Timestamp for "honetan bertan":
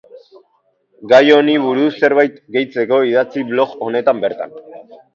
3.89-4.61